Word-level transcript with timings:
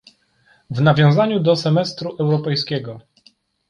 W 0.69 0.81
nawiązaniu 0.81 1.39
do 1.39 1.55
semestru 1.55 2.15
europejskiego 2.19 3.01